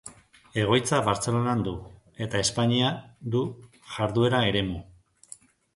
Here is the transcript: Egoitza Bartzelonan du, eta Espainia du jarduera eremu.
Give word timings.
Egoitza 0.61 1.01
Bartzelonan 1.07 1.61
du, 1.69 1.75
eta 2.27 2.41
Espainia 2.47 2.91
du 3.37 3.47
jarduera 3.95 4.45
eremu. 4.53 4.83